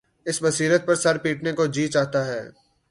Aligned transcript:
اس 0.25 0.41
بصیرت 0.43 0.85
پر 0.85 0.95
سر 0.95 1.17
پیٹنے 1.17 1.51
کو 1.51 1.65
جی 1.65 1.87
چاہتا 1.87 2.25
ہے۔ 2.25 2.41